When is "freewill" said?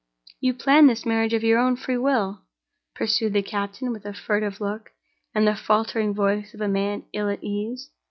1.75-2.41